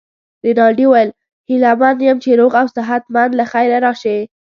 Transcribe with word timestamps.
رینالډي 0.43 0.85
وویل: 0.87 1.09
هیله 1.49 1.71
من 1.79 1.95
یم 2.07 2.17
چي 2.23 2.31
روغ 2.39 2.53
او 2.61 2.67
صحت 2.75 3.03
مند 3.13 3.31
له 3.39 3.45
خیره 3.51 3.77
راشې. 3.85 4.17